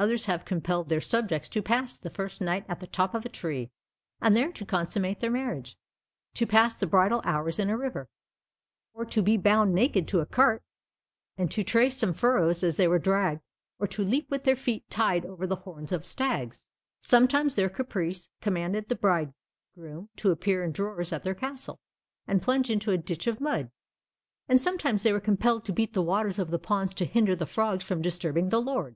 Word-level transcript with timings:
Others 0.00 0.26
have 0.26 0.44
compelled 0.44 0.88
their 0.88 1.00
subjects 1.00 1.48
to 1.48 1.60
pass 1.60 1.98
the 1.98 2.08
first 2.08 2.40
night 2.40 2.64
at 2.68 2.78
the 2.78 2.86
top 2.86 3.14
of 3.16 3.24
a 3.26 3.28
tree, 3.28 3.72
and 4.22 4.36
there 4.36 4.52
to 4.52 4.64
consummate 4.64 5.18
their 5.18 5.28
marriage; 5.32 5.76
to 6.34 6.46
pass 6.46 6.78
the 6.78 6.86
bridal 6.86 7.20
hours 7.24 7.58
in 7.58 7.68
a 7.68 7.76
river; 7.76 8.08
or 8.94 9.04
to 9.06 9.20
be 9.20 9.36
bound 9.36 9.74
naked 9.74 10.06
to 10.06 10.20
a 10.20 10.24
cart, 10.26 10.62
and 11.36 11.50
to 11.50 11.64
trace 11.64 11.96
some 11.96 12.14
furrows 12.14 12.62
as 12.62 12.76
they 12.76 12.86
were 12.86 13.00
dragged; 13.00 13.40
or 13.80 13.88
to 13.88 14.04
leap 14.04 14.30
with 14.30 14.44
their 14.44 14.54
feet 14.54 14.88
tied 14.88 15.26
over 15.26 15.48
the 15.48 15.56
horns 15.56 15.90
of 15.90 16.06
stags. 16.06 16.68
Sometimes 17.00 17.56
their 17.56 17.68
caprice 17.68 18.28
commanded 18.40 18.86
the 18.88 18.94
bridegroom 18.94 20.10
to 20.14 20.30
appear 20.30 20.62
in 20.62 20.70
drawers 20.70 21.12
at 21.12 21.24
their 21.24 21.34
castle, 21.34 21.80
and 22.24 22.40
plunge 22.40 22.70
into 22.70 22.92
a 22.92 22.96
ditch 22.98 23.26
of 23.26 23.40
mud; 23.40 23.68
and 24.48 24.62
sometimes 24.62 25.02
they 25.02 25.12
were 25.12 25.18
compelled 25.18 25.64
to 25.64 25.72
beat 25.72 25.92
the 25.94 26.02
waters 26.02 26.38
of 26.38 26.52
the 26.52 26.58
ponds 26.60 26.94
to 26.94 27.04
hinder 27.04 27.34
the 27.34 27.44
frogs 27.46 27.82
from 27.82 28.00
disturbing 28.00 28.50
the 28.50 28.62
lord! 28.62 28.94